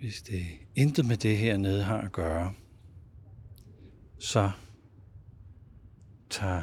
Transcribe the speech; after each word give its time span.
hvis 0.00 0.22
det 0.22 0.46
intet 0.74 1.06
med 1.06 1.16
det 1.16 1.38
her 1.38 1.56
nede 1.56 1.82
har 1.84 1.98
at 1.98 2.12
gøre, 2.12 2.54
så 4.18 4.50
tager 6.30 6.62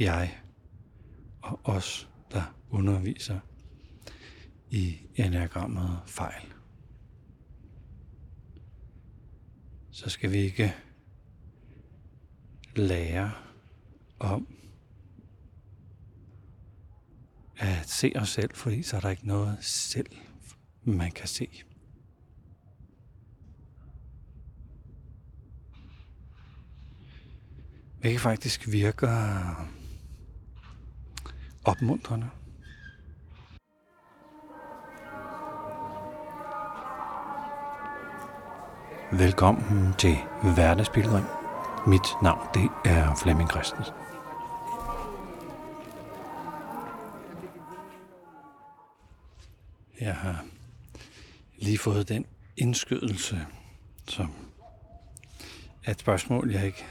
jeg 0.00 0.40
og 1.42 1.60
os, 1.64 2.08
der 2.30 2.56
underviser 2.70 3.40
i 4.70 4.96
enagrammet 5.14 6.00
fejl. 6.06 6.52
Så 9.90 10.10
skal 10.10 10.30
vi 10.30 10.36
ikke 10.36 10.74
lære 12.76 13.32
om 14.18 14.48
at 17.56 17.88
se 17.88 18.12
os 18.16 18.28
selv, 18.28 18.54
fordi 18.54 18.82
så 18.82 18.96
er 18.96 19.00
der 19.00 19.10
ikke 19.10 19.26
noget 19.26 19.58
selv, 19.60 20.16
man 20.84 21.12
kan 21.12 21.28
se. 21.28 21.48
Hvilket 28.00 28.20
faktisk 28.20 28.72
virker 28.72 29.10
opmuntrende. 31.64 32.30
Velkommen 39.12 39.94
til 39.98 40.16
Hverdagsbilledring. 40.42 41.26
Mit 41.86 42.22
navn 42.22 42.48
det 42.54 42.70
er 42.84 43.14
Flemming 43.22 43.50
Christensen. 43.50 43.94
Jeg 50.00 50.14
har 50.14 50.44
lige 51.58 51.78
fået 51.78 52.08
den 52.08 52.26
indskydelse, 52.56 53.46
som 54.08 54.30
er 55.84 55.90
et 55.90 56.00
spørgsmål, 56.00 56.50
jeg 56.50 56.66
ikke 56.66 56.84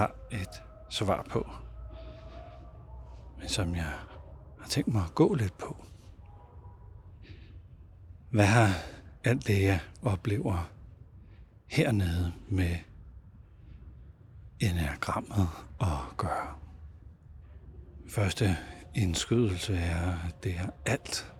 har 0.00 0.14
et 0.30 0.62
svar 0.88 1.26
på, 1.30 1.46
men 3.38 3.48
som 3.48 3.74
jeg 3.74 3.92
har 4.60 4.68
tænkt 4.68 4.92
mig 4.92 5.02
at 5.04 5.14
gå 5.14 5.34
lidt 5.34 5.58
på. 5.58 5.76
Hvad 8.30 8.46
har 8.46 8.68
alt 9.24 9.46
det, 9.46 9.62
jeg 9.62 9.80
oplever 10.02 10.70
hernede 11.66 12.32
med 12.48 12.76
enagrammet 14.60 15.48
at 15.80 16.16
gøre? 16.16 16.54
Første 18.08 18.56
indskydelse 18.94 19.76
er, 19.76 20.18
at 20.28 20.44
det 20.44 20.54
har 20.54 20.74
alt 20.86 21.34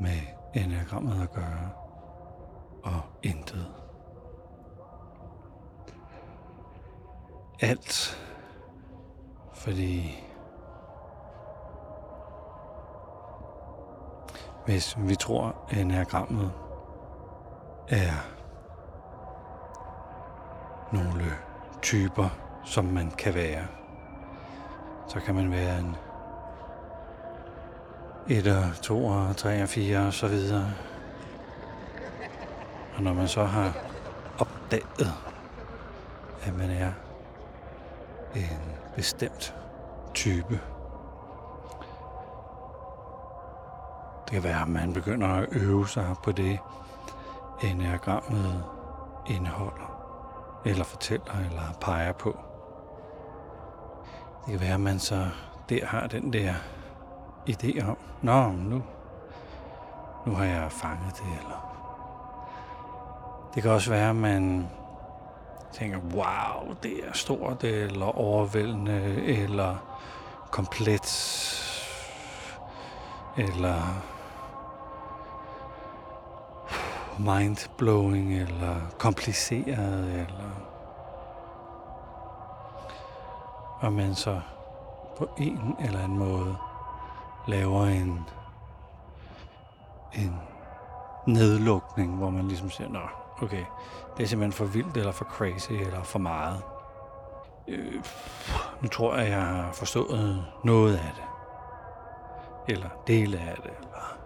med 0.00 0.20
enagrammet 0.54 1.22
at 1.22 1.30
gøre, 1.32 1.70
og 2.82 3.02
intet. 3.22 3.81
Alt, 7.64 8.18
fordi 9.54 10.24
hvis 14.64 14.96
vi 14.98 15.14
tror, 15.14 15.56
at 15.68 15.78
enagrammet 15.78 16.52
er 17.88 18.12
nogle 20.92 21.24
typer, 21.82 22.28
som 22.64 22.84
man 22.84 23.10
kan 23.10 23.34
være, 23.34 23.66
så 25.08 25.20
kan 25.20 25.34
man 25.34 25.50
være 25.50 25.78
en 25.78 25.96
1 28.28 28.78
2 28.82 29.32
3 29.32 29.62
og 29.62 29.68
4 29.68 30.06
og 30.06 30.12
så 30.12 30.28
videre. 30.28 30.72
Og 32.96 33.02
når 33.02 33.14
man 33.14 33.28
så 33.28 33.44
har 33.44 33.72
opdaget, 34.38 35.12
at 36.42 36.56
man 36.58 36.70
er 36.70 36.92
en 38.34 38.76
bestemt 38.96 39.54
type, 40.14 40.60
det 44.24 44.32
kan 44.32 44.42
være, 44.42 44.62
at 44.62 44.68
man 44.68 44.92
begynder 44.92 45.28
at 45.28 45.48
øve 45.50 45.88
sig 45.88 46.14
på 46.22 46.32
det, 46.32 46.58
enagrammet 47.62 48.64
indeholder, 49.26 49.92
eller 50.64 50.84
fortæller, 50.84 51.32
eller 51.50 51.62
peger 51.80 52.12
på. 52.12 52.38
Det 54.46 54.50
kan 54.50 54.60
være, 54.60 54.74
at 54.74 54.80
man 54.80 54.98
så 54.98 55.28
der 55.68 55.86
har 55.86 56.06
den 56.06 56.32
der 56.32 56.54
idé 57.50 57.88
om, 57.88 57.96
nå, 58.22 58.48
nu, 58.48 58.82
nu 60.26 60.34
har 60.34 60.44
jeg 60.44 60.72
fanget 60.72 61.16
det, 61.16 61.38
eller 61.40 61.72
det 63.54 63.62
kan 63.62 63.72
også 63.72 63.90
være, 63.90 64.10
at 64.10 64.16
man 64.16 64.68
tænker, 65.72 65.98
wow, 65.98 66.74
det 66.82 67.08
er 67.08 67.12
stort, 67.12 67.64
eller 67.64 68.18
overvældende, 68.18 69.24
eller 69.24 69.76
komplet, 70.50 71.08
eller 73.36 74.02
mind-blowing, 77.18 78.34
eller 78.34 78.76
kompliceret, 78.98 80.04
eller 80.04 80.50
og 83.80 83.92
man 83.92 84.14
så 84.14 84.40
på 85.18 85.28
en 85.38 85.76
eller 85.80 85.98
anden 86.00 86.18
måde 86.18 86.56
laver 87.46 87.86
en, 87.86 88.28
en 90.12 90.40
nedlukning, 91.26 92.16
hvor 92.16 92.30
man 92.30 92.48
ligesom 92.48 92.70
siger, 92.70 92.88
nå, 92.88 93.00
okay, 93.42 93.64
det 94.16 94.22
er 94.22 94.26
simpelthen 94.26 94.52
for 94.52 94.64
vildt, 94.64 94.96
eller 94.96 95.12
for 95.12 95.24
crazy, 95.24 95.72
eller 95.72 96.02
for 96.02 96.18
meget. 96.18 96.62
Øh, 97.68 98.04
nu 98.80 98.88
tror 98.88 99.16
jeg, 99.16 99.30
jeg 99.30 99.40
har 99.42 99.72
forstået 99.72 100.44
noget 100.64 100.96
af 100.96 101.12
det. 101.14 101.24
Eller 102.74 102.88
dele 103.06 103.38
af 103.38 103.56
det, 103.56 103.70
eller 103.80 104.18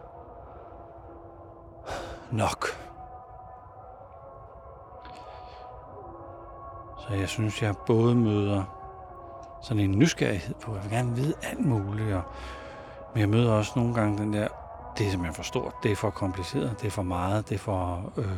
nok. 2.31 2.67
Så 6.99 7.15
jeg 7.15 7.29
synes, 7.29 7.63
jeg 7.63 7.75
både 7.87 8.15
møder 8.15 8.65
sådan 9.63 9.83
en 9.83 9.99
nysgerrighed 9.99 10.55
på, 10.55 10.71
at 10.71 10.77
jeg 10.77 10.85
vil 10.85 10.99
gerne 10.99 11.17
vide 11.17 11.35
alt 11.43 11.67
muligt, 11.67 12.15
og 12.15 12.23
men 13.17 13.21
jeg 13.21 13.29
møder 13.29 13.53
også 13.53 13.73
nogle 13.77 13.95
gange 13.95 14.19
den 14.19 14.33
der, 14.33 14.49
det 14.99 15.07
er 15.07 15.11
simpelthen 15.11 15.35
for 15.35 15.43
stort, 15.43 15.75
det 15.83 15.93
er 15.93 15.97
for 15.97 16.11
kompliceret, 16.11 16.81
det 16.81 16.87
er 16.87 16.91
for 16.91 17.03
meget, 17.03 17.49
det 17.49 17.55
er 17.55 17.59
for 17.59 18.13
øh, 18.17 18.37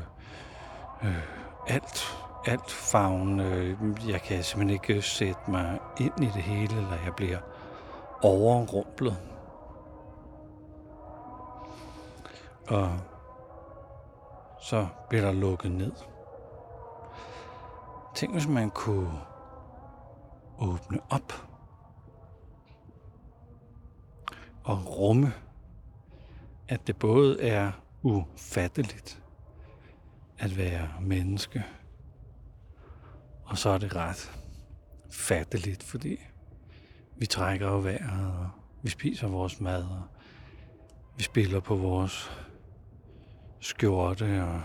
øh, 1.02 1.22
alt, 1.66 2.18
alt 2.46 2.70
farven. 2.70 3.40
Øh, 3.40 3.78
jeg 4.08 4.22
kan 4.22 4.42
simpelthen 4.42 4.70
ikke 4.70 5.02
sætte 5.02 5.40
mig 5.48 5.78
ind 6.00 6.24
i 6.24 6.26
det 6.26 6.42
hele, 6.42 6.76
eller 6.76 7.02
jeg 7.04 7.14
bliver 7.16 7.38
overrumplet. 8.22 9.16
Og 12.68 12.98
så 14.60 14.86
bliver 15.08 15.24
der 15.24 15.32
lukket 15.32 15.70
ned. 15.70 15.92
Tænk, 18.14 18.32
hvis 18.32 18.48
man 18.48 18.70
kunne 18.70 19.20
åbne 20.58 20.98
op 21.10 21.32
og 24.64 24.98
rumme, 24.98 25.32
at 26.68 26.86
det 26.86 26.96
både 26.96 27.42
er 27.42 27.72
ufatteligt 28.02 29.22
at 30.38 30.56
være 30.56 30.88
menneske, 31.00 31.64
og 33.44 33.58
så 33.58 33.70
er 33.70 33.78
det 33.78 33.96
ret 33.96 34.32
fatteligt, 35.10 35.82
fordi 35.82 36.16
vi 37.16 37.26
trækker 37.26 37.68
jo 37.68 37.78
vejret, 37.78 38.32
og 38.32 38.48
vi 38.82 38.90
spiser 38.90 39.28
vores 39.28 39.60
mad, 39.60 39.82
og 39.82 40.02
vi 41.16 41.22
spiller 41.22 41.60
på 41.60 41.76
vores 41.76 42.30
skjorte, 43.60 44.44
og 44.44 44.62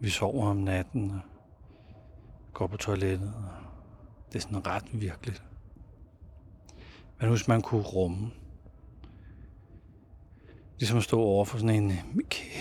vi 0.00 0.10
sover 0.10 0.46
om 0.46 0.56
natten, 0.56 1.10
og 1.10 1.20
går 2.52 2.66
på 2.66 2.76
toilettet. 2.76 3.34
Og 3.34 3.66
det 4.32 4.34
er 4.34 4.42
sådan 4.42 4.66
ret 4.66 4.84
virkeligt. 4.92 5.42
Men 7.20 7.28
hvis 7.28 7.48
man 7.48 7.62
kunne 7.62 7.82
rumme, 7.82 8.30
ligesom 10.78 10.98
at 10.98 11.04
stå 11.04 11.20
over 11.20 11.44
for 11.44 11.58
sådan 11.58 11.82
en 11.82 11.92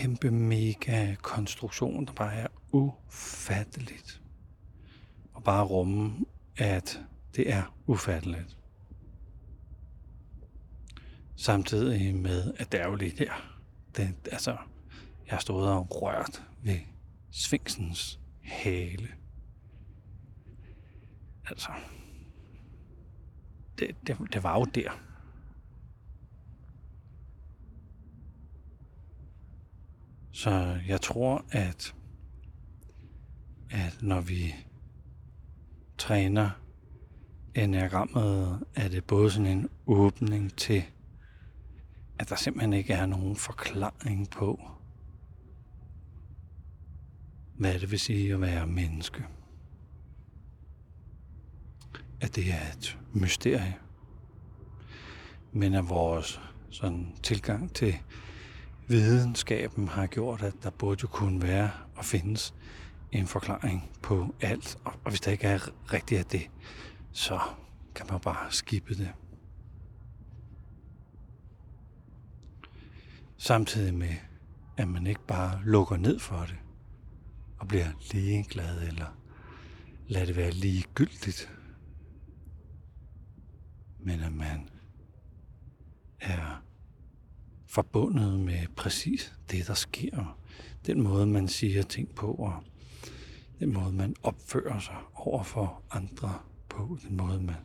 kæmpe 0.01 0.31
mega 0.31 1.15
konstruktion, 1.15 2.06
der 2.06 2.13
bare 2.13 2.36
er 2.36 2.47
ufatteligt. 2.71 4.21
Og 5.33 5.44
bare 5.44 5.65
rumme, 5.65 6.25
at 6.57 7.01
det 7.36 7.51
er 7.53 7.75
ufatteligt. 7.88 8.57
Samtidig 11.36 12.15
med, 12.15 12.53
at 12.57 12.71
det 12.71 12.81
er 12.81 12.88
jo 12.88 12.95
lige 12.95 13.25
der. 13.25 13.57
Det, 13.97 14.15
altså, 14.31 14.51
jeg 15.25 15.33
har 15.33 15.39
stået 15.39 15.69
og 15.69 16.01
rørt 16.01 16.44
ved 16.63 16.80
sfinksens 17.31 18.19
hale. 18.42 19.07
Altså, 21.45 21.71
det, 23.80 23.95
det, 24.07 24.18
det 24.33 24.44
var 24.44 24.59
jo 24.59 24.63
der. 24.63 24.92
Så 30.35 30.79
jeg 30.87 31.01
tror, 31.01 31.45
at, 31.51 31.95
at 33.69 33.97
når 34.01 34.21
vi 34.21 34.55
træner 35.97 36.49
enagrammet, 37.55 38.63
er 38.75 38.87
det 38.87 39.03
både 39.03 39.31
sådan 39.31 39.47
en 39.47 39.69
åbning 39.87 40.57
til, 40.57 40.83
at 42.19 42.29
der 42.29 42.35
simpelthen 42.35 42.73
ikke 42.73 42.93
er 42.93 43.05
nogen 43.05 43.35
forklaring 43.35 44.29
på, 44.29 44.69
hvad 47.57 47.79
det 47.79 47.91
vil 47.91 47.99
sige 47.99 48.33
at 48.33 48.41
være 48.41 48.67
menneske. 48.67 49.25
At 52.21 52.35
det 52.35 52.51
er 52.51 52.71
et 52.77 52.99
mysterie. 53.13 53.75
Men 55.51 55.73
at 55.73 55.89
vores 55.89 56.41
sådan, 56.69 57.15
tilgang 57.23 57.73
til 57.73 57.95
videnskaben 58.87 59.87
har 59.87 60.07
gjort, 60.07 60.41
at 60.41 60.53
der 60.63 60.69
burde 60.69 60.99
jo 61.03 61.07
kunne 61.07 61.41
være 61.41 61.71
og 61.95 62.05
findes 62.05 62.53
en 63.11 63.27
forklaring 63.27 63.91
på 64.01 64.35
alt. 64.41 64.77
Og 64.85 65.09
hvis 65.09 65.21
der 65.21 65.31
ikke 65.31 65.47
er 65.47 65.59
rigtigt 65.93 66.19
af 66.19 66.25
det, 66.25 66.49
så 67.11 67.39
kan 67.95 68.05
man 68.11 68.19
bare 68.19 68.51
skippe 68.51 68.95
det. 68.95 69.13
Samtidig 73.37 73.93
med, 73.93 74.15
at 74.77 74.87
man 74.87 75.07
ikke 75.07 75.25
bare 75.27 75.61
lukker 75.63 75.97
ned 75.97 76.19
for 76.19 76.39
det 76.39 76.57
og 77.57 77.67
bliver 77.67 77.87
ligeglad 78.13 78.87
eller 78.87 79.17
lader 80.07 80.25
det 80.25 80.35
være 80.35 80.51
ligegyldigt. 80.51 81.51
Men 83.99 84.19
at 84.19 84.33
man 84.33 84.69
er 86.19 86.63
forbundet 87.75 88.39
med 88.39 88.68
præcis 88.75 89.33
det, 89.51 89.68
der 89.68 89.74
sker. 89.74 90.38
Den 90.86 91.01
måde, 91.01 91.25
man 91.25 91.48
siger 91.48 91.83
ting 91.83 92.16
på, 92.16 92.33
og 92.33 92.63
den 93.60 93.74
måde, 93.74 93.92
man 93.92 94.16
opfører 94.24 94.80
sig 94.80 94.95
over 95.16 95.44
for 95.44 95.83
andre 95.92 96.39
på, 96.69 96.98
den 97.07 97.18
måde, 97.18 97.42
man 97.42 97.56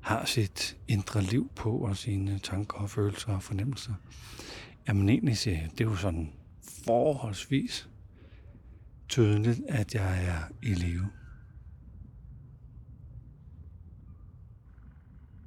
har 0.00 0.24
sit 0.24 0.76
indre 0.88 1.22
liv 1.22 1.50
på, 1.56 1.78
og 1.78 1.96
sine 1.96 2.38
tanker 2.38 2.78
og 2.78 2.90
følelser 2.90 3.32
og 3.32 3.42
fornemmelser. 3.42 3.94
At 4.86 4.96
man 4.96 5.08
egentlig 5.08 5.36
siger, 5.36 5.68
det 5.68 5.80
er 5.80 5.84
jo 5.84 5.96
sådan 5.96 6.32
forholdsvis 6.84 7.88
tydeligt, 9.08 9.60
at 9.68 9.94
jeg 9.94 10.26
er 10.26 10.40
i 10.62 10.74
live. 10.74 11.10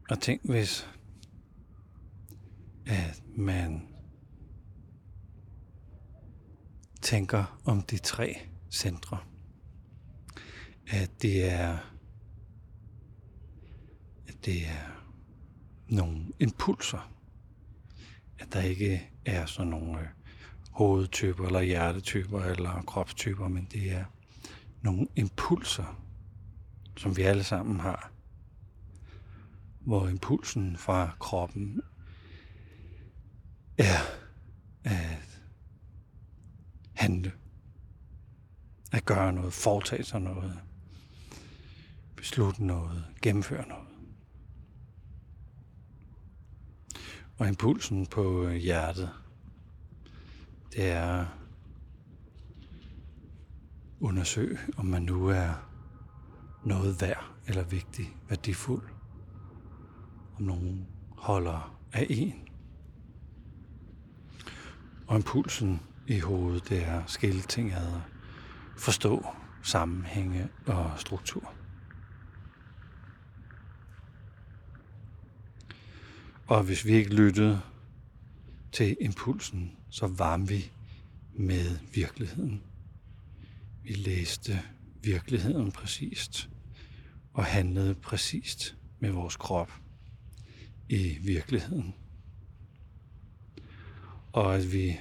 Og 0.09 0.19
tænk 0.19 0.41
hvis, 0.43 0.89
at 2.87 3.23
man 3.35 3.87
tænker 7.01 7.59
om 7.65 7.81
de 7.81 7.97
tre 7.97 8.37
centre. 8.71 9.17
At 10.87 11.11
det 11.21 11.51
er, 11.51 11.77
at 14.27 14.45
det 14.45 14.67
er 14.67 15.03
nogle 15.87 16.25
impulser. 16.39 17.11
At 18.39 18.53
der 18.53 18.61
ikke 18.61 19.09
er 19.25 19.45
sådan 19.45 19.69
nogle 19.69 19.99
øh, 19.99 20.07
hovedtyper, 20.71 21.45
eller 21.45 21.61
hjertetyper, 21.61 22.41
eller 22.41 22.81
kropstyper, 22.81 23.47
men 23.47 23.67
det 23.71 23.91
er 23.91 24.05
nogle 24.81 25.07
impulser, 25.15 26.01
som 26.97 27.17
vi 27.17 27.21
alle 27.21 27.43
sammen 27.43 27.79
har. 27.79 28.11
Hvor 29.79 30.07
impulsen 30.07 30.77
fra 30.77 31.15
kroppen 31.19 31.81
er 33.77 33.99
at 34.83 35.41
handle, 36.93 37.31
at 38.91 39.05
gøre 39.05 39.33
noget, 39.33 39.53
foretage 39.53 40.03
sig 40.03 40.21
noget, 40.21 40.59
beslutte 42.15 42.65
noget, 42.65 43.05
gennemføre 43.21 43.67
noget. 43.67 43.87
Og 47.37 47.47
impulsen 47.47 48.05
på 48.05 48.49
hjertet, 48.49 49.09
det 50.73 50.91
er 50.91 51.25
undersøge, 53.99 54.57
om 54.77 54.85
man 54.85 55.01
nu 55.01 55.27
er 55.27 55.69
noget 56.65 57.01
værd 57.01 57.31
eller 57.47 57.63
vigtig, 57.63 58.17
værdifuld. 58.29 58.89
Om 60.35 60.43
nogen 60.43 60.87
holder 61.17 61.79
af 61.93 62.07
en. 62.09 62.46
Og 65.07 65.15
impulsen 65.15 65.81
i 66.07 66.19
hovedet, 66.19 66.69
det 66.69 66.83
er 66.83 67.05
skille 67.05 67.41
ting 67.41 67.73
ad, 67.73 68.01
forstå 68.77 69.25
sammenhænge 69.63 70.47
og 70.65 70.91
struktur. 70.97 71.53
Og 76.47 76.63
hvis 76.63 76.85
vi 76.85 76.91
ikke 76.91 77.15
lyttede 77.15 77.61
til 78.71 78.97
impulsen, 79.01 79.77
så 79.89 80.07
var 80.07 80.37
vi 80.37 80.71
med 81.33 81.77
virkeligheden. 81.93 82.63
Vi 83.83 83.93
læste 83.93 84.61
virkeligheden 85.03 85.71
præcist 85.71 86.49
og 87.33 87.45
handlede 87.45 87.95
præcist 87.95 88.77
med 88.99 89.11
vores 89.11 89.35
krop 89.35 89.71
i 90.89 91.17
virkeligheden. 91.21 91.95
Og 94.37 94.55
at 94.55 94.73
vi 94.73 94.99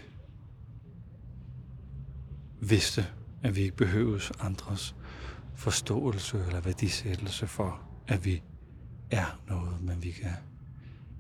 vidste, 2.61 3.07
at 3.43 3.57
vi 3.57 3.61
ikke 3.61 3.77
behøves 3.77 4.33
andres 4.41 4.97
forståelse 5.55 6.45
eller 6.47 6.61
værdisættelse 6.61 7.47
for, 7.47 7.81
at 8.09 8.25
vi 8.25 8.43
er 9.11 9.41
noget, 9.49 9.83
men 9.83 10.03
vi 10.03 10.11
kan 10.11 10.33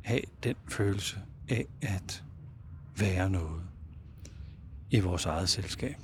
have 0.04 0.20
den 0.42 0.54
følelse 0.68 1.16
af 1.48 1.66
at 1.82 2.24
være 2.98 3.30
noget 3.30 3.62
i 4.90 5.00
vores 5.00 5.26
eget 5.26 5.48
selskab. 5.48 5.96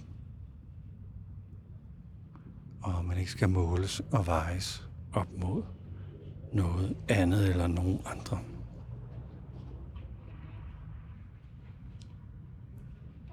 Og 2.82 3.04
man 3.04 3.18
ikke 3.18 3.30
skal 3.30 3.48
måles 3.48 4.02
og 4.12 4.26
vejes 4.26 4.88
op 5.12 5.28
mod 5.38 5.62
noget 6.52 6.96
andet 7.08 7.48
eller 7.48 7.66
nogen 7.66 8.00
andre. 8.06 8.38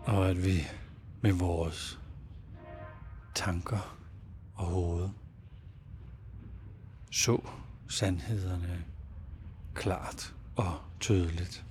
Og 0.09 0.29
at 0.29 0.45
vi 0.45 0.67
med 1.21 1.31
vores 1.31 1.99
tanker 3.35 3.97
og 4.55 4.65
hoved 4.65 5.09
så 7.11 7.49
sandhederne 7.87 8.85
klart 9.75 10.35
og 10.55 10.81
tydeligt. 10.99 11.65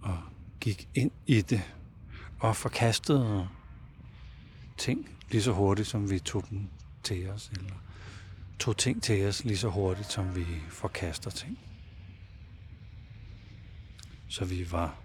Og 0.00 0.18
gik 0.60 0.88
ind 0.94 1.10
i 1.26 1.40
det 1.40 1.74
og 2.40 2.56
forkastede 2.56 3.48
ting 4.78 5.08
lige 5.30 5.42
så 5.42 5.52
hurtigt, 5.52 5.88
som 5.88 6.10
vi 6.10 6.18
tog 6.18 6.50
dem 6.50 6.68
til 7.02 7.28
os, 7.30 7.48
eller 7.48 7.74
tog 8.58 8.76
ting 8.76 9.02
til 9.02 9.28
os 9.28 9.44
lige 9.44 9.58
så 9.58 9.68
hurtigt, 9.68 10.12
som 10.12 10.36
vi 10.36 10.46
forkaster 10.68 11.30
ting. 11.30 11.58
Så 14.28 14.44
vi 14.44 14.72
var 14.72 15.02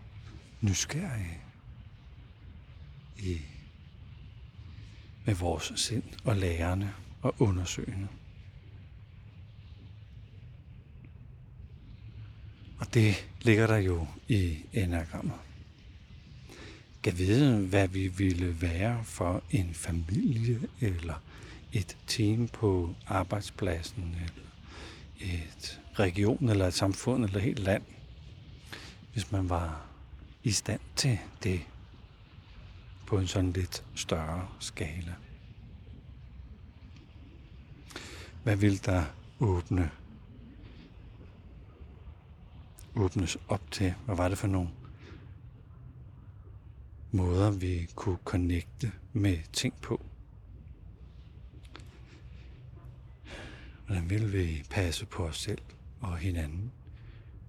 nysgerrige 0.61 1.37
i 3.17 3.41
med 5.25 5.35
vores 5.35 5.71
sind 5.75 6.03
og 6.23 6.35
lærerne 6.35 6.93
og 7.21 7.35
undersøgende. 7.39 8.07
Og 12.79 12.93
det 12.93 13.29
ligger 13.41 13.67
der 13.67 13.77
jo 13.77 14.07
i 14.27 14.57
enagrammet. 14.73 15.35
Kan 17.03 17.17
vide, 17.17 17.57
hvad 17.57 17.87
vi 17.87 18.07
ville 18.07 18.61
være 18.61 19.03
for 19.03 19.43
en 19.51 19.73
familie, 19.73 20.59
eller 20.81 21.21
et 21.73 21.97
team 22.07 22.47
på 22.47 22.95
arbejdspladsen, 23.07 24.15
eller 24.15 24.47
et 25.19 25.81
region, 25.93 26.49
eller 26.49 26.67
et 26.67 26.73
samfund, 26.73 27.25
eller 27.25 27.37
et 27.37 27.43
helt 27.43 27.59
land, 27.59 27.83
hvis 29.13 29.31
man 29.31 29.49
var 29.49 29.87
i 30.47 30.51
stand 30.51 30.79
til 30.95 31.19
det 31.43 31.61
på 33.07 33.17
en 33.17 33.27
sådan 33.27 33.51
lidt 33.51 33.85
større 33.95 34.47
skala. 34.59 35.15
Hvad 38.43 38.55
vil 38.55 38.85
der 38.85 39.05
åbne 39.39 39.91
åbnes 42.95 43.37
op 43.47 43.71
til? 43.71 43.93
Hvad 44.05 44.15
var 44.15 44.29
det 44.29 44.37
for 44.37 44.47
nogle 44.47 44.69
måder, 47.11 47.51
vi 47.51 47.89
kunne 47.95 48.19
connecte 48.25 48.91
med 49.13 49.37
ting 49.53 49.73
på? 49.81 50.05
Hvordan 53.85 54.09
vil 54.09 54.33
vi 54.33 54.63
passe 54.69 55.05
på 55.05 55.25
os 55.25 55.37
selv 55.37 55.61
og 56.01 56.17
hinanden 56.17 56.71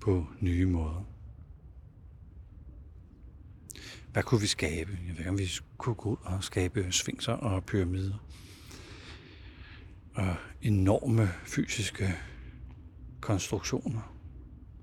på 0.00 0.26
nye 0.40 0.66
måder? 0.66 1.17
Hvad 4.18 4.24
kunne 4.24 4.40
vi 4.40 4.46
skabe? 4.46 4.98
Jeg 5.06 5.12
ved 5.12 5.18
ikke, 5.18 5.30
om 5.30 5.38
vi 5.38 5.50
kunne 5.76 5.94
gå 5.94 6.10
ud 6.10 6.16
og 6.22 6.44
skabe 6.44 6.92
svinger 6.92 7.32
og 7.32 7.64
pyramider. 7.64 8.24
Og 10.14 10.34
enorme 10.62 11.28
fysiske 11.44 12.14
konstruktioner. 13.20 14.14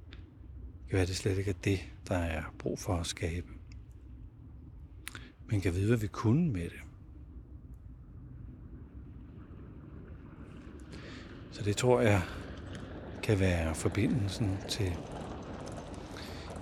Det 0.10 0.90
kan 0.90 0.98
være, 0.98 1.06
det 1.06 1.16
slet 1.16 1.38
ikke 1.38 1.50
er 1.50 1.56
det, 1.64 1.80
der 2.08 2.18
er 2.18 2.44
brug 2.60 2.80
for 2.80 2.96
at 2.96 3.06
skabe. 3.06 3.48
Men 5.50 5.62
kan 5.62 5.74
vide, 5.74 5.88
hvad 5.88 5.98
vi 5.98 6.08
kunne 6.08 6.52
med 6.52 6.64
det. 6.64 6.82
Så 11.52 11.64
det 11.64 11.78
tror 11.78 12.02
jeg 12.02 12.22
kan 13.24 13.40
være 13.40 13.76
forbindelsen 13.76 14.58
til, 14.70 14.94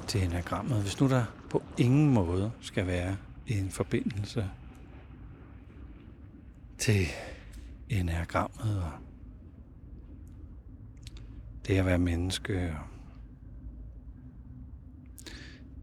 til 0.08 0.24
enagrammet. 0.24 0.82
Hvis 0.82 1.00
nu 1.00 1.10
der 1.10 1.26
på 1.54 1.64
ingen 1.78 2.14
måde 2.14 2.52
skal 2.62 2.88
være 2.88 3.18
en 3.48 3.70
forbindelse 3.70 4.50
til 6.78 7.06
enagrammet 7.90 8.84
og 8.84 8.92
det 11.68 11.78
at 11.78 11.86
være 11.86 11.98
menneske 11.98 12.72
og 12.72 12.86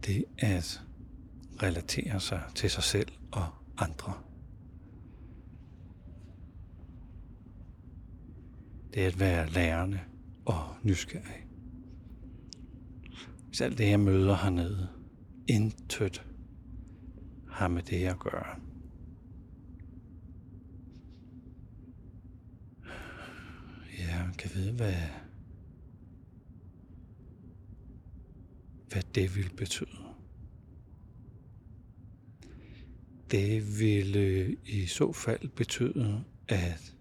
det 0.07 0.25
at 0.39 0.83
relatere 1.63 2.21
sig 2.21 2.43
til 2.55 2.71
sig 2.71 2.83
selv 2.83 3.13
og 3.33 3.47
andre. 3.79 4.13
Det 8.95 9.03
er 9.03 9.07
at 9.07 9.21
være 9.21 9.51
lærende 9.51 10.01
og 10.45 10.77
nysgerrig. 10.83 11.47
Hvis 13.47 13.61
alt 13.61 13.79
det, 13.79 13.91
jeg 13.91 14.01
møder 14.01 14.37
hernede, 14.37 15.00
intet 15.49 16.27
har 17.49 17.69
med 17.69 17.83
det 17.83 18.05
at 18.07 18.19
gøre. 18.19 18.61
Ja, 23.99 24.31
kan 24.39 24.51
vide, 24.55 24.73
hvad, 24.73 24.95
hvad 28.89 29.03
det 29.15 29.37
vil 29.37 29.51
betyde. 29.57 29.99
Det 33.31 33.79
ville 33.81 34.57
i 34.67 34.87
så 34.87 35.13
fald 35.13 35.49
betyde, 35.49 36.25
at 36.49 36.95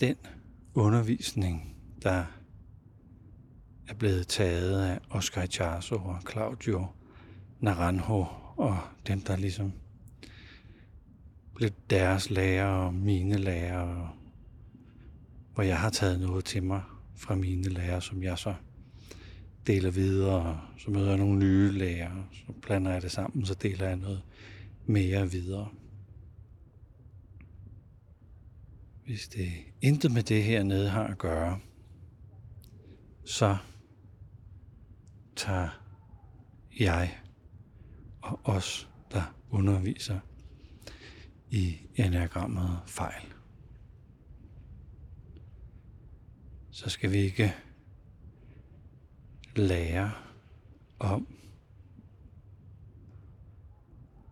den 0.00 0.16
undervisning, 0.74 1.76
der 2.02 2.24
er 3.88 3.94
blevet 3.94 4.28
taget 4.28 4.82
af 4.82 4.98
Oscar 5.10 5.42
Ichazo 5.42 5.96
og 5.96 6.18
Claudio 6.30 6.86
Naranjo 7.60 8.26
og 8.56 8.78
dem, 9.06 9.20
der 9.20 9.36
ligesom 9.36 9.72
blev 11.54 11.70
deres 11.90 12.30
lærer 12.30 12.66
og 12.66 12.94
mine 12.94 13.38
lærer, 13.38 14.16
hvor 15.54 15.62
jeg 15.62 15.80
har 15.80 15.90
taget 15.90 16.20
noget 16.20 16.44
til 16.44 16.62
mig 16.62 16.82
fra 17.14 17.34
mine 17.34 17.68
lærer, 17.68 18.00
som 18.00 18.22
jeg 18.22 18.38
så 18.38 18.54
deler 19.66 19.90
videre, 19.90 20.60
så 20.78 20.90
møder 20.90 21.08
jeg 21.08 21.18
nogle 21.18 21.38
nye 21.38 21.70
lærer, 21.70 22.28
så 22.32 22.52
blander 22.62 22.92
jeg 22.92 23.02
det 23.02 23.10
sammen, 23.10 23.46
så 23.46 23.54
deler 23.54 23.86
jeg 23.86 23.96
noget 23.96 24.22
mere 24.86 25.30
videre. 25.30 25.68
Hvis 29.04 29.28
det 29.28 29.52
intet 29.82 30.12
med 30.12 30.22
det 30.22 30.44
her 30.44 30.62
nede 30.62 30.88
har 30.88 31.04
at 31.04 31.18
gøre, 31.18 31.58
så 33.24 33.56
tager 35.36 35.68
jeg 36.80 37.20
og 38.22 38.40
os, 38.44 38.88
der 39.10 39.34
underviser 39.50 40.20
i 41.50 41.76
enagrammet 41.94 42.80
fejl. 42.86 43.32
Så 46.70 46.90
skal 46.90 47.10
vi 47.10 47.16
ikke 47.16 47.54
lære 49.56 50.12
om 50.98 51.26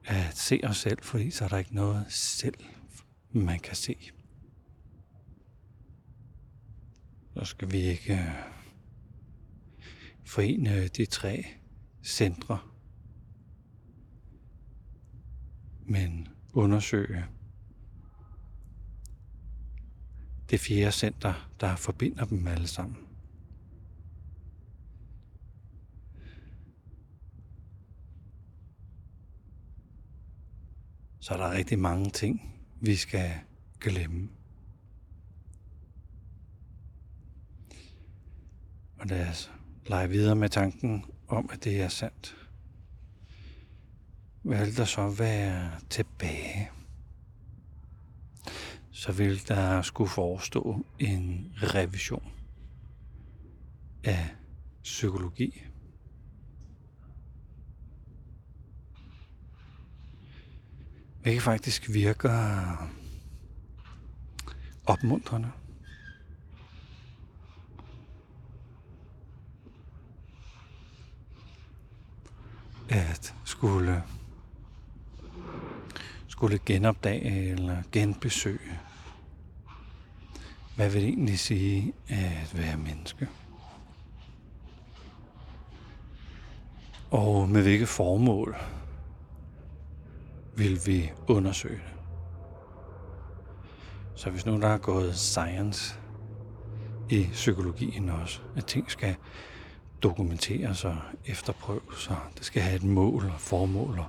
at 0.04 0.36
se 0.36 0.60
os 0.64 0.76
selv, 0.76 0.98
fordi 1.02 1.30
så 1.30 1.44
er 1.44 1.48
der 1.48 1.56
ikke 1.56 1.74
noget 1.74 2.06
selv, 2.08 2.64
man 3.30 3.60
kan 3.60 3.76
se. 3.76 3.96
Så 7.36 7.44
skal 7.44 7.72
vi 7.72 7.78
ikke 7.78 8.14
øh, 8.14 8.53
forene 10.34 10.74
øh, 10.74 10.88
de 10.96 11.06
tre 11.06 11.44
centre, 12.02 12.58
men 15.86 16.28
undersøge 16.52 17.24
det 20.50 20.60
fjerde 20.60 20.92
center, 20.92 21.50
der 21.60 21.76
forbinder 21.76 22.24
dem 22.24 22.46
alle 22.46 22.66
sammen. 22.66 22.96
Så 31.20 31.34
er 31.34 31.38
der 31.38 31.50
rigtig 31.50 31.78
mange 31.78 32.10
ting, 32.10 32.64
vi 32.80 32.96
skal 32.96 33.30
glemme. 33.80 34.28
Og 38.98 39.06
lad 39.06 39.28
os 39.28 39.50
lege 39.86 40.08
videre 40.08 40.36
med 40.36 40.48
tanken 40.48 41.04
om, 41.28 41.50
at 41.52 41.64
det 41.64 41.82
er 41.82 41.88
sandt. 41.88 42.36
Hvad 44.42 44.64
vil 44.64 44.76
der 44.76 44.84
så 44.84 45.08
være 45.08 45.70
tilbage? 45.90 46.70
Så 48.90 49.12
vil 49.12 49.48
der 49.48 49.82
skulle 49.82 50.10
forestå 50.10 50.86
en 50.98 51.52
revision 51.56 52.32
af 54.04 54.28
psykologi. 54.82 55.62
Hvilket 61.22 61.42
faktisk 61.42 61.88
virker 61.92 62.30
opmuntrende. 64.86 65.50
at 72.88 73.34
skulle 73.54 74.02
skulle 76.28 76.58
genopdage 76.66 77.50
eller 77.50 77.82
genbesøge. 77.92 78.80
Hvad 80.76 80.90
vil 80.90 81.02
det 81.02 81.08
egentlig 81.08 81.38
sige 81.38 81.92
at 82.08 82.50
være 82.54 82.76
menneske? 82.76 83.28
Og 87.10 87.48
med 87.48 87.62
hvilke 87.62 87.86
formål 87.86 88.56
vil 90.56 90.80
vi 90.86 91.12
undersøge 91.28 91.76
det? 91.76 91.94
Så 94.14 94.30
hvis 94.30 94.46
nu 94.46 94.60
der 94.60 94.68
er 94.68 94.78
gået 94.78 95.16
science 95.16 95.98
i 97.10 97.28
psykologien 97.32 98.08
også, 98.08 98.40
at 98.56 98.66
ting 98.66 98.90
skal 98.90 99.16
dokumenteres 100.02 100.84
og 100.84 100.96
efterprøves, 101.26 102.08
og 102.08 102.16
det 102.38 102.44
skal 102.44 102.62
have 102.62 102.76
et 102.76 102.82
mål 102.82 103.24
og 103.24 103.40
formål, 103.40 103.98
og 103.98 104.06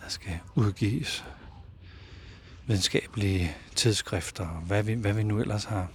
der 0.00 0.08
skal 0.08 0.38
udgives 0.54 1.24
videnskabelige 2.66 3.56
tidsskrifter, 3.76 4.48
og 4.48 4.60
hvad 4.60 4.82
vi, 4.82 4.92
hvad 4.92 5.12
vi 5.12 5.22
nu 5.22 5.40
ellers 5.40 5.64
har, 5.64 5.90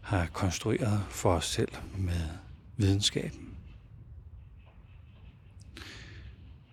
har 0.00 0.26
konstrueret 0.26 1.04
for 1.10 1.34
os 1.34 1.46
selv 1.46 1.72
med 1.98 2.28
videnskaben. 2.76 3.56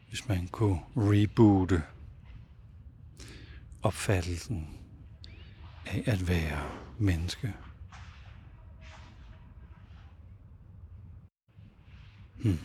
Hvis 0.09 0.27
man 0.27 0.47
kunne 0.47 0.79
reboote 0.95 1.83
opfattelsen 3.81 4.67
af 5.85 6.03
at 6.05 6.27
være 6.27 6.69
menneske. 6.97 7.53
Hmm. 12.41 12.59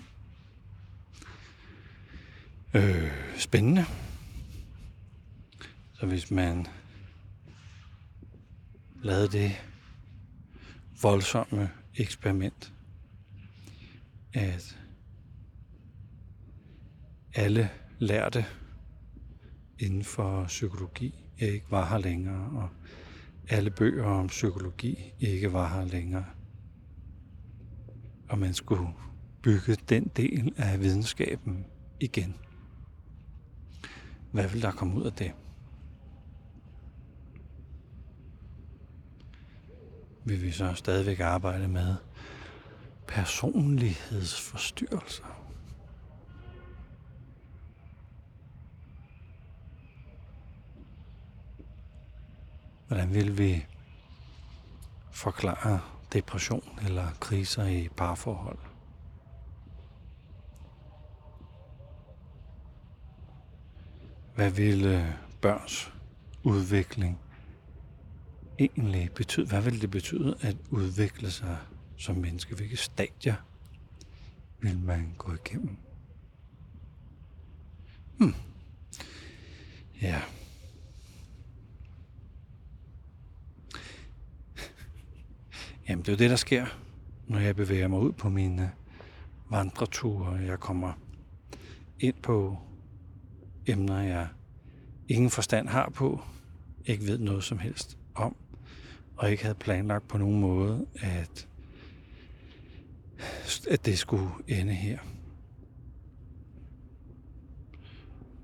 Øh, 2.75 3.11
spændende. 3.37 3.85
Så 5.93 6.07
hvis 6.07 6.31
man 6.31 6.67
lavede 9.02 9.29
det 9.29 9.52
voldsomme 11.02 11.71
eksperiment, 11.97 12.73
at 14.33 14.79
alle 17.35 17.71
lærte 17.99 18.47
inden 19.79 20.05
for 20.05 20.45
psykologi 20.47 21.25
ikke 21.38 21.67
var 21.71 21.88
her 21.88 21.99
længere, 21.99 22.50
og 22.62 22.69
alle 23.49 23.71
bøger 23.71 24.05
om 24.05 24.26
psykologi 24.26 25.12
ikke 25.21 25.52
var 25.52 25.69
her 25.69 25.85
længere. 25.85 26.26
Og 28.29 28.38
man 28.38 28.55
skulle 28.55 28.88
bygge 29.42 29.75
den 29.75 30.11
del 30.16 30.54
af 30.56 30.80
videnskaben 30.80 31.66
igen. 32.00 32.37
Hvad 34.30 34.49
vil 34.49 34.62
der 34.62 34.70
komme 34.70 34.94
ud 34.94 35.04
af 35.04 35.12
det? 35.12 35.32
Vil 40.25 40.42
vi 40.42 40.50
så 40.50 40.75
stadigvæk 40.75 41.20
arbejde 41.20 41.68
med 41.68 41.96
personlighedsforstyrrelser? 43.08 45.25
Hvordan 52.87 53.14
vil 53.14 53.38
vi 53.38 53.66
forklare 55.11 55.80
depression 56.12 56.78
eller 56.87 57.08
kriser 57.20 57.66
i 57.66 57.88
parforhold? 57.96 58.72
Hvad 64.35 64.51
ville 64.51 65.19
børns 65.41 65.93
udvikling 66.43 67.19
egentlig 68.59 69.11
betyde? 69.15 69.47
Hvad 69.47 69.62
ville 69.62 69.81
det 69.81 69.91
betyde 69.91 70.37
at 70.41 70.57
udvikle 70.71 71.31
sig 71.31 71.59
som 71.97 72.17
menneske? 72.17 72.55
Hvilke 72.55 72.77
stadier 72.77 73.35
vil 74.61 74.79
man 74.79 75.15
gå 75.19 75.33
igennem? 75.33 75.77
Hmm. 78.19 78.35
Ja. 80.03 80.23
Jamen, 85.89 86.03
det 86.03 86.09
er 86.09 86.12
jo 86.12 86.19
det, 86.19 86.31
der 86.31 86.37
sker, 86.37 86.67
når 87.27 87.39
jeg 87.39 87.57
bevæger 87.57 87.89
mig 87.89 88.01
ud 88.01 88.12
på 88.12 88.29
mine 88.29 88.73
vandreture. 89.51 90.35
Jeg 90.35 90.61
kommer 90.61 90.93
ind 92.01 92.15
på 92.23 92.59
emner, 93.66 94.02
jeg 94.02 94.28
ingen 95.09 95.31
forstand 95.31 95.69
har 95.69 95.90
på, 95.95 96.21
ikke 96.87 97.07
ved 97.07 97.19
noget 97.19 97.45
som 97.45 97.59
helst 97.59 97.99
om, 98.14 98.37
og 99.16 99.31
ikke 99.31 99.42
havde 99.42 99.54
planlagt 99.54 100.09
på 100.09 100.19
nogen 100.19 100.40
måde, 100.40 100.87
at, 100.95 101.49
at 103.71 103.87
det 103.87 103.99
skulle 103.99 104.31
ende 104.49 104.73
her. 104.73 104.99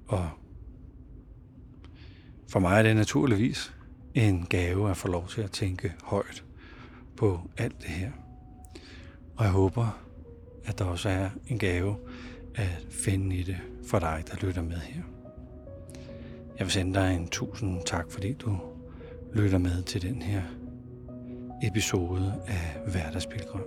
Og 0.07 0.31
for 2.49 2.59
mig 2.59 2.79
er 2.79 2.83
det 2.83 2.97
naturligvis 2.97 3.75
en 4.15 4.47
gave 4.47 4.91
at 4.91 4.97
få 4.97 5.09
lov 5.09 5.29
til 5.29 5.41
at 5.41 5.51
tænke 5.51 5.95
højt 6.03 6.45
på 7.17 7.51
alt 7.57 7.83
det 7.83 7.91
her. 7.91 8.13
Og 9.37 9.45
jeg 9.45 9.53
håber, 9.53 10.03
at 10.65 10.79
der 10.79 10.85
også 10.85 11.09
er 11.09 11.31
en 11.47 11.59
gave 11.59 11.97
at 12.55 12.87
finde 12.91 13.37
i 13.37 13.43
det 13.43 13.57
for 13.87 13.99
dig, 13.99 14.25
der 14.31 14.47
lytter 14.47 14.63
med 14.63 14.77
her. 14.77 15.03
Jeg 16.59 16.67
vil 16.67 16.71
sende 16.73 16.95
dig 16.95 17.15
en 17.17 17.29
tusind 17.29 17.83
tak, 17.87 18.11
fordi 18.11 18.33
du 18.33 18.59
lytter 19.35 19.59
med 19.59 19.83
til 19.83 20.03
den 20.03 20.23
her 20.23 20.43
episode 21.63 22.43
af 22.47 22.91
Hverdagspilgrim. 22.91 23.65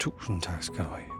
Tusind 0.00 0.42
tak 0.42 0.62
skal 0.62 0.84
du 0.84 0.90
have. 0.90 1.17